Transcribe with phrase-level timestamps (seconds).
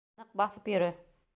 [0.21, 0.89] Ныҡ баҫып йөрө!